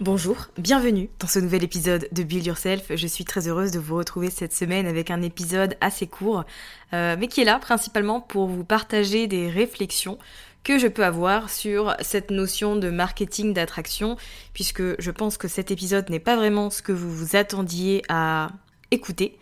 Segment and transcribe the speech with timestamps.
[0.00, 2.92] Bonjour, bienvenue dans ce nouvel épisode de Build Yourself.
[2.94, 6.44] Je suis très heureuse de vous retrouver cette semaine avec un épisode assez court,
[6.92, 10.16] euh, mais qui est là principalement pour vous partager des réflexions
[10.62, 14.16] que je peux avoir sur cette notion de marketing d'attraction,
[14.54, 18.50] puisque je pense que cet épisode n'est pas vraiment ce que vous vous attendiez à
[18.92, 19.36] écouter.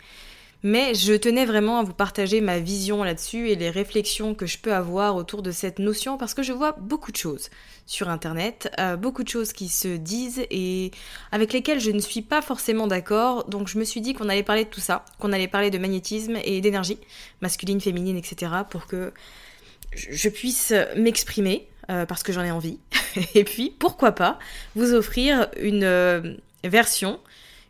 [0.69, 4.57] Mais je tenais vraiment à vous partager ma vision là-dessus et les réflexions que je
[4.57, 7.49] peux avoir autour de cette notion parce que je vois beaucoup de choses
[7.85, 10.91] sur Internet, euh, beaucoup de choses qui se disent et
[11.31, 13.45] avec lesquelles je ne suis pas forcément d'accord.
[13.45, 15.77] Donc je me suis dit qu'on allait parler de tout ça, qu'on allait parler de
[15.77, 16.99] magnétisme et d'énergie,
[17.39, 18.51] masculine, féminine, etc.
[18.69, 19.13] pour que
[19.95, 22.79] je puisse m'exprimer euh, parce que j'en ai envie.
[23.35, 24.37] et puis, pourquoi pas,
[24.75, 26.35] vous offrir une euh,
[26.65, 27.21] version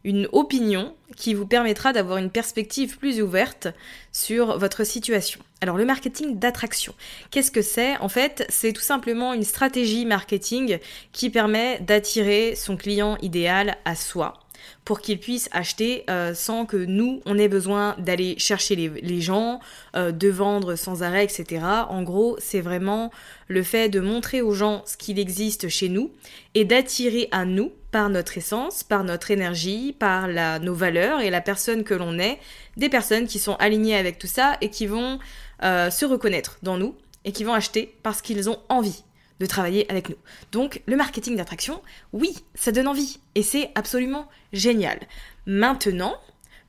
[0.08, 3.68] une opinion qui vous permettra d'avoir une perspective plus ouverte
[4.14, 5.42] sur votre situation.
[5.60, 6.96] Alors le marketing d'attraction,
[7.30, 7.98] qu'est-ce que c'est?
[7.98, 10.80] En fait, c'est tout simplement une stratégie marketing
[11.12, 14.40] qui permet d'attirer son client idéal à soi
[14.86, 19.60] pour qu'ils puissent acheter euh, sans que nous, on ait besoin d'aller chercher les, gens,
[19.96, 21.62] euh, de vendre sans arrêt, etc.
[21.90, 23.12] En gros, c'est vraiment
[23.48, 26.12] le fait de montrer aux gens ce qu'il existe chez nous
[26.56, 30.28] et d'attirer à nous, par notre essence, par notre énergie, par
[30.60, 32.38] nos valeurs et la personne que l'on est,
[32.76, 35.18] des personnes qui sont alignées avec tout ça et qui vont
[35.64, 36.94] euh, se reconnaître dans nous
[37.26, 39.04] et qui vont acheter parce qu'ils ont envie
[39.40, 40.16] de travailler avec nous.
[40.52, 41.82] Donc le marketing d'attraction,
[42.14, 45.00] oui, ça donne envie et c'est absolument génial.
[45.48, 46.18] Maintenant,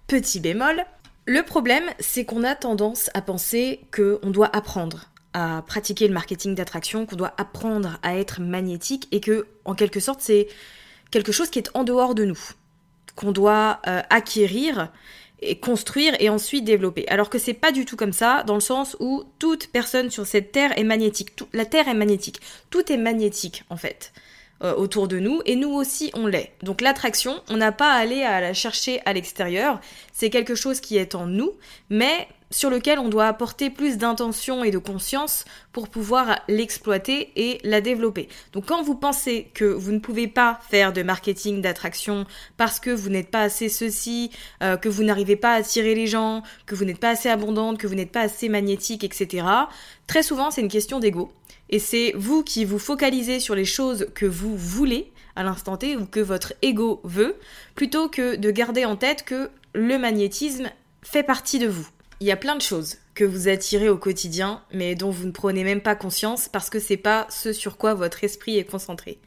[0.06, 0.82] petit bémol,
[1.26, 6.54] le problème c'est qu'on a tendance à penser qu'on doit apprendre à pratiquer le marketing
[6.54, 10.48] d'attraction, qu'on doit apprendre à être magnétique et que en quelque sorte c'est
[11.10, 12.38] quelque chose qui est en dehors de nous,
[13.14, 14.90] qu'on doit euh, acquérir
[15.40, 17.06] et construire et ensuite développer.
[17.08, 20.26] Alors que c'est pas du tout comme ça, dans le sens où toute personne sur
[20.26, 21.32] cette terre est magnétique.
[21.52, 22.40] la terre est magnétique.
[22.70, 24.12] Tout est magnétique en fait
[24.62, 26.52] euh, autour de nous et nous aussi on l'est.
[26.62, 29.80] Donc l'attraction, on n'a pas à aller à la chercher à l'extérieur.
[30.12, 31.52] C'est quelque chose qui est en nous,
[31.90, 37.58] mais sur lequel on doit apporter plus d'intention et de conscience pour pouvoir l'exploiter et
[37.64, 38.28] la développer.
[38.52, 42.26] Donc quand vous pensez que vous ne pouvez pas faire de marketing d'attraction
[42.56, 44.30] parce que vous n'êtes pas assez ceci,
[44.62, 47.78] euh, que vous n'arrivez pas à attirer les gens, que vous n'êtes pas assez abondante,
[47.78, 49.46] que vous n'êtes pas assez magnétique, etc.,
[50.06, 51.32] très souvent c'est une question d'ego.
[51.70, 55.96] Et c'est vous qui vous focalisez sur les choses que vous voulez à l'instant T
[55.96, 57.36] ou que votre ego veut,
[57.74, 60.70] plutôt que de garder en tête que le magnétisme
[61.02, 61.88] fait partie de vous.
[62.20, 65.30] Il y a plein de choses que vous attirez au quotidien, mais dont vous ne
[65.30, 69.20] prenez même pas conscience parce que c'est pas ce sur quoi votre esprit est concentré.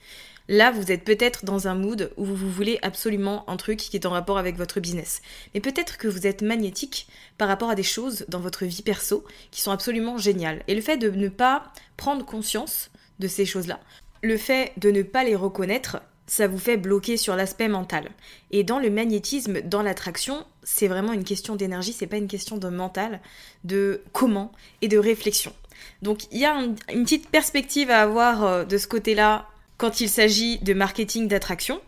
[0.50, 4.06] Là, vous êtes peut-être dans un mood où vous voulez absolument un truc qui est
[4.06, 5.22] en rapport avec votre business.
[5.54, 7.08] Mais peut-être que vous êtes magnétique
[7.38, 10.62] par rapport à des choses dans votre vie perso qui sont absolument géniales.
[10.68, 13.80] Et le fait de ne pas prendre conscience de ces choses-là,
[14.22, 18.10] le fait de ne pas les reconnaître, ça vous fait bloquer sur l'aspect mental.
[18.52, 22.58] Et dans le magnétisme, dans l'attraction, c'est vraiment une question d'énergie, c'est pas une question
[22.58, 23.20] de mental,
[23.64, 24.52] de comment
[24.82, 25.54] et de réflexion.
[26.02, 26.54] Donc il y a
[26.94, 29.48] une petite perspective à avoir euh, de ce côté-là
[29.78, 31.82] quand il s'agit de marketing d'attraction.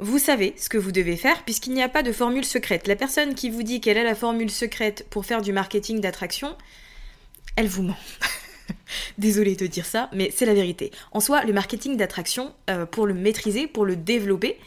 [0.00, 2.88] vous savez ce que vous devez faire puisqu'il n'y a pas de formule secrète.
[2.88, 6.56] La personne qui vous dit qu'elle a la formule secrète pour faire du marketing d'attraction,
[7.56, 7.96] elle vous ment.
[9.18, 10.90] Désolée de dire ça, mais c'est la vérité.
[11.12, 14.58] En soi, le marketing d'attraction, euh, pour le maîtriser, pour le développer,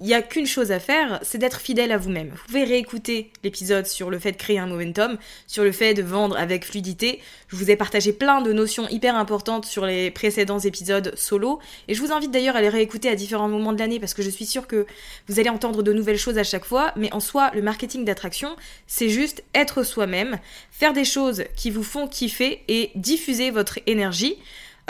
[0.00, 2.30] il n'y a qu'une chose à faire, c'est d'être fidèle à vous-même.
[2.30, 6.02] Vous pouvez réécouter l'épisode sur le fait de créer un momentum, sur le fait de
[6.02, 7.20] vendre avec fluidité.
[7.46, 11.60] Je vous ai partagé plein de notions hyper importantes sur les précédents épisodes solo.
[11.86, 14.22] Et je vous invite d'ailleurs à les réécouter à différents moments de l'année parce que
[14.22, 14.84] je suis sûre que
[15.28, 16.92] vous allez entendre de nouvelles choses à chaque fois.
[16.96, 18.56] Mais en soi, le marketing d'attraction,
[18.88, 20.38] c'est juste être soi-même,
[20.72, 24.38] faire des choses qui vous font kiffer et diffuser votre énergie.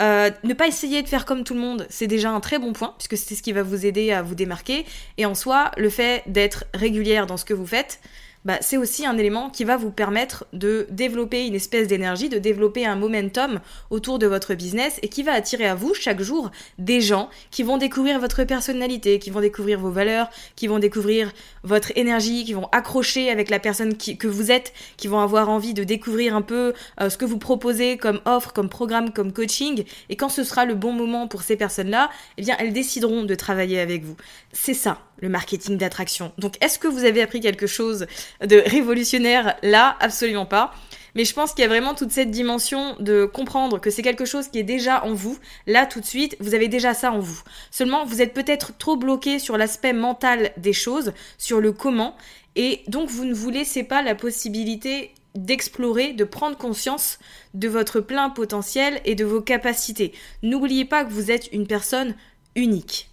[0.01, 2.73] Euh, ne pas essayer de faire comme tout le monde, c'est déjà un très bon
[2.73, 4.85] point, puisque c'est ce qui va vous aider à vous démarquer.
[5.17, 7.99] Et en soi, le fait d'être régulière dans ce que vous faites,
[8.45, 12.37] bah, c'est aussi un élément qui va vous permettre de développer une espèce d'énergie, de
[12.37, 13.59] développer un momentum
[13.89, 17.63] autour de votre business et qui va attirer à vous chaque jour des gens qui
[17.63, 21.31] vont découvrir votre personnalité, qui vont découvrir vos valeurs, qui vont découvrir
[21.63, 25.73] votre énergie, qui vont accrocher avec la personne que vous êtes, qui vont avoir envie
[25.73, 29.83] de découvrir un peu euh, ce que vous proposez comme offre, comme programme, comme coaching.
[30.09, 33.35] Et quand ce sera le bon moment pour ces personnes-là, eh bien, elles décideront de
[33.35, 34.15] travailler avec vous.
[34.51, 36.31] C'est ça, le marketing d'attraction.
[36.37, 38.07] Donc est-ce que vous avez appris quelque chose
[38.41, 39.95] de révolutionnaire là?
[39.99, 40.73] Absolument pas.
[41.15, 44.25] Mais je pense qu'il y a vraiment toute cette dimension de comprendre que c'est quelque
[44.25, 45.39] chose qui est déjà en vous.
[45.65, 47.41] Là, tout de suite, vous avez déjà ça en vous.
[47.71, 52.17] Seulement, vous êtes peut-être trop bloqué sur l'aspect mental des choses, sur le comment,
[52.57, 57.19] et donc vous ne vous laissez pas la possibilité d'explorer, de prendre conscience
[57.53, 60.13] de votre plein potentiel et de vos capacités.
[60.43, 62.15] N'oubliez pas que vous êtes une personne
[62.55, 63.09] unique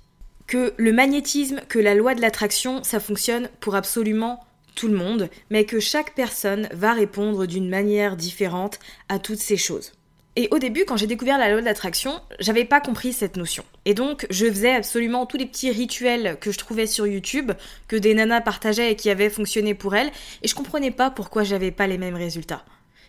[0.53, 4.45] que le magnétisme, que la loi de l'attraction, ça fonctionne pour absolument
[4.75, 8.79] tout le monde, mais que chaque personne va répondre d'une manière différente
[9.09, 9.93] à toutes ces choses.
[10.37, 13.65] Et au début, quand j'ai découvert la loi de l'attraction, j'avais pas compris cette notion.
[13.87, 17.53] Et donc, je faisais absolument tous les petits rituels que je trouvais sur YouTube,
[17.89, 20.13] que des nanas partageaient et qui avaient fonctionné pour elles,
[20.43, 22.63] et je comprenais pas pourquoi j'avais pas les mêmes résultats.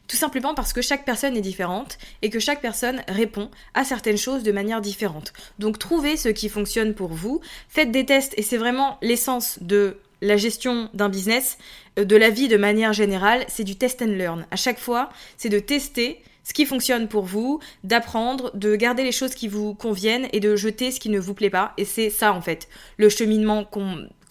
[0.07, 4.17] Tout simplement parce que chaque personne est différente et que chaque personne répond à certaines
[4.17, 5.33] choses de manière différente.
[5.59, 7.39] Donc trouvez ce qui fonctionne pour vous,
[7.69, 11.57] faites des tests et c'est vraiment l'essence de la gestion d'un business,
[11.99, 14.45] euh, de la vie de manière générale, c'est du test and learn.
[14.51, 19.11] À chaque fois, c'est de tester ce qui fonctionne pour vous, d'apprendre, de garder les
[19.11, 21.73] choses qui vous conviennent et de jeter ce qui ne vous plaît pas.
[21.77, 22.67] Et c'est ça en fait,
[22.97, 23.63] le cheminement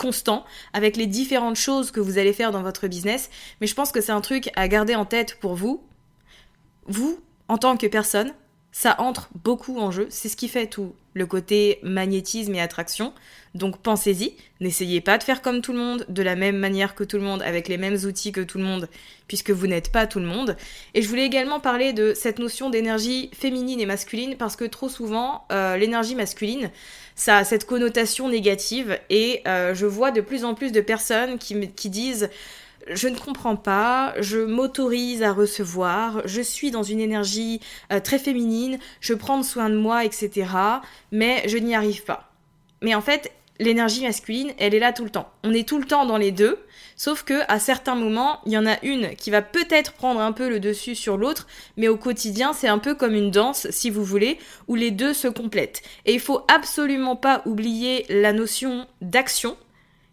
[0.02, 3.31] constant avec les différentes choses que vous allez faire dans votre business.
[3.60, 5.87] Mais je pense que c'est un truc à garder en tête pour vous.
[6.87, 8.34] Vous, en tant que personne,
[8.72, 10.06] ça entre beaucoup en jeu.
[10.10, 13.12] C'est ce qui fait tout le côté magnétisme et attraction.
[13.54, 17.04] Donc pensez-y, n'essayez pas de faire comme tout le monde, de la même manière que
[17.04, 18.88] tout le monde, avec les mêmes outils que tout le monde,
[19.28, 20.56] puisque vous n'êtes pas tout le monde.
[20.94, 24.88] Et je voulais également parler de cette notion d'énergie féminine et masculine, parce que trop
[24.88, 26.70] souvent, euh, l'énergie masculine,
[27.14, 31.38] ça a cette connotation négative, et euh, je vois de plus en plus de personnes
[31.38, 32.30] qui, qui disent
[32.88, 37.61] je ne comprends pas, je m'autorise à recevoir, je suis dans une énergie
[37.93, 40.50] euh, très féminine, je prends soin de moi, etc.
[41.11, 42.32] Mais je n'y arrive pas.
[42.81, 45.31] Mais en fait, l'énergie masculine, elle est là tout le temps.
[45.44, 46.58] On est tout le temps dans les deux,
[46.96, 50.32] sauf que à certains moments, il y en a une qui va peut-être prendre un
[50.32, 51.46] peu le dessus sur l'autre,
[51.76, 54.38] mais au quotidien, c'est un peu comme une danse, si vous voulez,
[54.69, 55.82] où les deux se complètent.
[56.05, 59.56] Et il faut absolument pas oublier la notion d'action,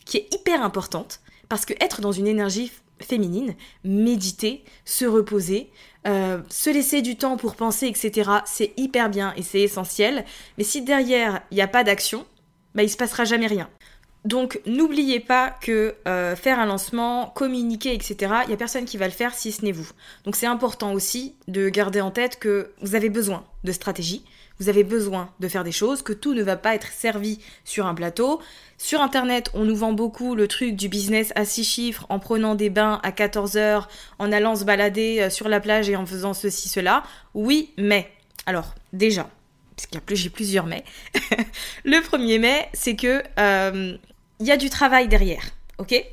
[0.06, 1.19] qui est hyper importante.
[1.50, 5.70] Parce que être dans une énergie féminine, méditer, se reposer,
[6.08, 10.25] euh, se laisser du temps pour penser, etc., c'est hyper bien et c'est essentiel.
[10.58, 12.25] Mais si derrière, il n'y a pas d'action,
[12.75, 13.70] bah, il se passera jamais rien.
[14.25, 18.98] Donc n'oubliez pas que euh, faire un lancement, communiquer, etc., il n'y a personne qui
[18.98, 19.89] va le faire si ce n'est vous.
[20.25, 24.25] Donc c'est important aussi de garder en tête que vous avez besoin de stratégie,
[24.60, 27.86] vous avez besoin de faire des choses, que tout ne va pas être servi sur
[27.86, 28.42] un plateau.
[28.78, 32.56] Sur Internet, on nous vend beaucoup le truc du business à 6 chiffres en prenant
[32.56, 33.89] des bains à 14 heures,
[34.20, 37.04] en allant se balader euh, sur la plage et en faisant ceci, cela.
[37.34, 38.12] Oui, mais.
[38.46, 39.30] Alors, déjà,
[39.75, 40.84] parce qu'il y a j'ai plusieurs mais.
[41.86, 43.98] le premier mais, c'est que euh,
[44.39, 45.44] il y a du travail derrière.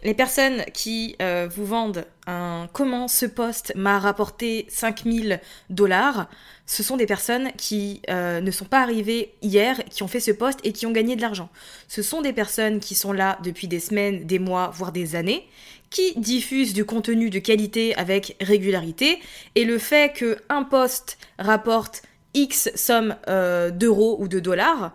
[0.04, 6.28] Les personnes qui euh, vous vendent un comment ce poste m'a rapporté 5000 dollars,
[6.66, 10.30] ce sont des personnes qui euh, ne sont pas arrivées hier, qui ont fait ce
[10.30, 11.49] poste et qui ont gagné de l'argent.
[11.88, 15.49] Ce sont des personnes qui sont là depuis des semaines, des mois, voire des années,
[15.90, 19.18] qui diffusent du contenu de qualité avec régularité.
[19.56, 22.02] Et le fait qu'un poste rapporte
[22.35, 24.94] X somme euh, d'euros ou de dollars,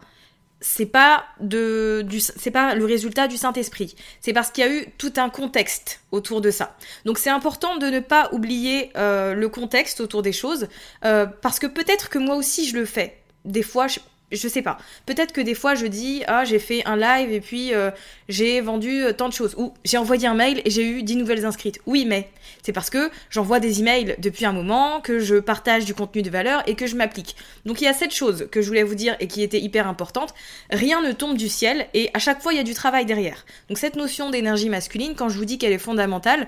[0.61, 3.95] c'est pas de du c'est pas le résultat du Saint-Esprit.
[4.21, 6.77] C'est parce qu'il y a eu tout un contexte autour de ça.
[7.05, 10.67] Donc c'est important de ne pas oublier euh, le contexte autour des choses
[11.03, 13.17] euh, parce que peut-être que moi aussi je le fais.
[13.43, 13.99] Des fois, je
[14.35, 14.77] sais pas.
[15.05, 17.91] Peut-être que des fois je dis ah j'ai fait un live et puis euh,
[18.29, 21.17] j'ai vendu euh, tant de choses ou j'ai envoyé un mail et j'ai eu 10
[21.17, 21.79] nouvelles inscrites.
[21.85, 22.29] Oui, mais
[22.63, 26.29] c'est parce que j'envoie des emails depuis un moment, que je partage du contenu de
[26.29, 27.35] valeur et que je m'applique.
[27.65, 29.87] Donc il y a cette chose que je voulais vous dire et qui était hyper
[29.87, 30.33] importante.
[30.69, 33.45] Rien ne tombe du ciel et à chaque fois il y a du travail derrière.
[33.69, 36.47] Donc cette notion d'énergie masculine, quand je vous dis qu'elle est fondamentale,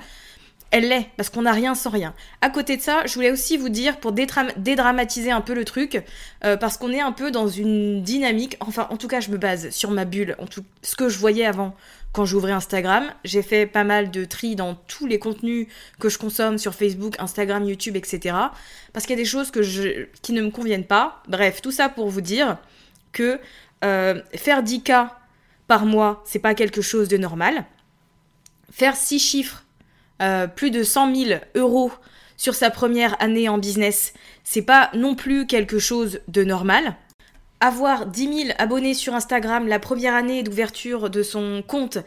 [0.73, 2.15] elle l'est, parce qu'on n'a rien sans rien.
[2.41, 6.03] À côté de ça, je voulais aussi vous dire, pour dédramatiser un peu le truc,
[6.43, 9.37] euh, parce qu'on est un peu dans une dynamique, enfin en tout cas je me
[9.37, 11.75] base sur ma bulle, en tout, ce que je voyais avant
[12.11, 13.05] quand j'ouvrais Instagram.
[13.23, 15.67] J'ai fait pas mal de tri dans tous les contenus
[15.99, 18.35] que je consomme sur Facebook, Instagram, YouTube, etc.
[18.93, 21.21] Parce qu'il y a des choses qui ne me conviennent pas.
[21.27, 22.57] Bref, tout ça pour vous dire
[23.11, 23.39] que
[23.85, 25.09] euh, faire 10K
[25.67, 27.63] par mois, c'est pas quelque chose de normal.
[28.71, 29.62] Faire 6 chiffres
[30.23, 31.91] euh, plus de 100 000 euros
[32.37, 34.13] sur sa première année en business,
[34.43, 36.95] c'est pas non plus quelque chose de normal.
[37.59, 41.97] Avoir 10 000 abonnés sur Instagram la première année d'ouverture de son compte,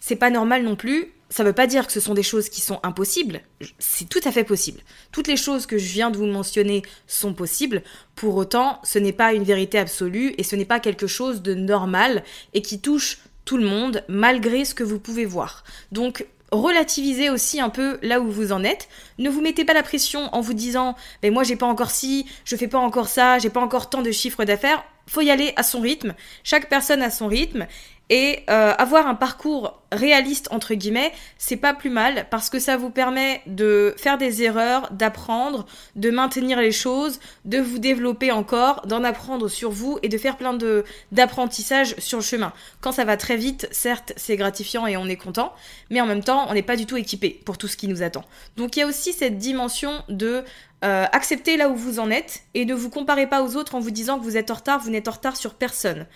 [0.00, 1.12] c'est pas normal non plus.
[1.30, 3.40] Ça veut pas dire que ce sont des choses qui sont impossibles.
[3.80, 4.80] C'est tout à fait possible.
[5.10, 7.82] Toutes les choses que je viens de vous mentionner sont possibles.
[8.14, 11.54] Pour autant, ce n'est pas une vérité absolue et ce n'est pas quelque chose de
[11.54, 15.64] normal et qui touche tout le monde malgré ce que vous pouvez voir.
[15.90, 16.26] Donc
[16.60, 18.88] relativisez aussi un peu là où vous en êtes.
[19.18, 22.26] Ne vous mettez pas la pression en vous disant mais moi j'ai pas encore ci,
[22.44, 24.84] je fais pas encore ça, j'ai pas encore tant de chiffres d'affaires.
[25.06, 26.14] Faut y aller à son rythme.
[26.44, 27.66] Chaque personne a son rythme
[28.10, 32.76] et euh, avoir un parcours réaliste entre guillemets, c'est pas plus mal parce que ça
[32.76, 35.64] vous permet de faire des erreurs, d'apprendre,
[35.96, 40.36] de maintenir les choses, de vous développer encore, d'en apprendre sur vous et de faire
[40.36, 42.52] plein de d'apprentissage sur le chemin.
[42.80, 45.54] Quand ça va très vite, certes, c'est gratifiant et on est content,
[45.90, 48.02] mais en même temps, on n'est pas du tout équipé pour tout ce qui nous
[48.02, 48.24] attend.
[48.56, 50.44] Donc il y a aussi cette dimension de
[50.84, 53.80] euh, accepter là où vous en êtes et ne vous comparez pas aux autres en
[53.80, 56.06] vous disant que vous êtes en retard, vous n'êtes en retard sur personne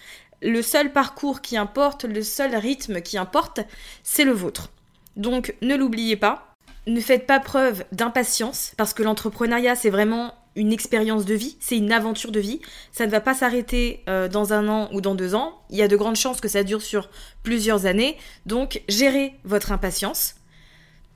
[0.43, 3.61] le seul parcours qui importe, le seul rythme qui importe,
[4.03, 4.71] c'est le vôtre.
[5.17, 6.55] Donc ne l'oubliez pas,
[6.87, 11.77] ne faites pas preuve d'impatience, parce que l'entrepreneuriat c'est vraiment une expérience de vie, c'est
[11.77, 12.61] une aventure de vie.
[12.91, 15.63] Ça ne va pas s'arrêter euh, dans un an ou dans deux ans.
[15.71, 17.11] Il y a de grandes chances que ça dure sur
[17.45, 18.17] plusieurs années.
[18.45, 20.35] Donc gérez votre impatience.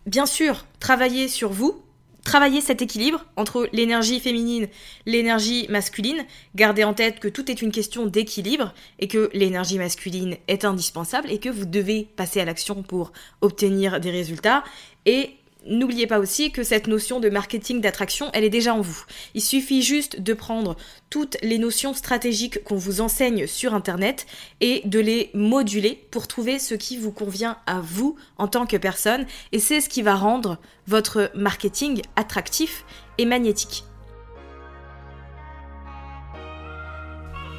[0.06, 1.82] Bien sûr, travaillez sur vous,
[2.24, 4.68] travailler cet équilibre entre l'énergie féminine,
[5.06, 6.24] l'énergie masculine,
[6.54, 11.30] gardez en tête que tout est une question d'équilibre et que l'énergie masculine est indispensable
[11.30, 14.62] et que vous devez passer à l'action pour obtenir des résultats
[15.06, 15.30] et
[15.66, 19.04] N'oubliez pas aussi que cette notion de marketing d'attraction, elle est déjà en vous.
[19.34, 20.76] Il suffit juste de prendre
[21.08, 24.26] toutes les notions stratégiques qu'on vous enseigne sur Internet
[24.60, 28.76] et de les moduler pour trouver ce qui vous convient à vous en tant que
[28.76, 29.26] personne.
[29.52, 32.84] Et c'est ce qui va rendre votre marketing attractif
[33.18, 33.84] et magnétique.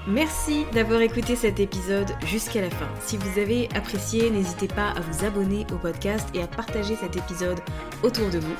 [0.05, 2.89] Merci d'avoir écouté cet épisode jusqu'à la fin.
[2.99, 7.15] Si vous avez apprécié, n'hésitez pas à vous abonner au podcast et à partager cet
[7.15, 7.61] épisode
[8.03, 8.55] autour de vous.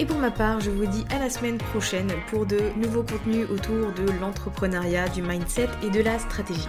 [0.00, 3.48] Et pour ma part, je vous dis à la semaine prochaine pour de nouveaux contenus
[3.48, 6.68] autour de l'entrepreneuriat, du mindset et de la stratégie.